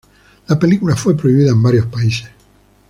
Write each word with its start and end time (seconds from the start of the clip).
La 0.47 0.57
película 0.57 0.95
fue 0.95 1.15
prohibida 1.15 1.51
en 1.51 1.61
varios 1.61 1.85
países. 1.85 2.27